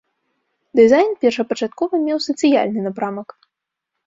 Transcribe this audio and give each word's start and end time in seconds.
Дызайн 0.79 1.11
першапачаткова 1.25 2.01
меў 2.07 2.19
сацыяльны 2.29 2.79
напрамак. 2.89 3.29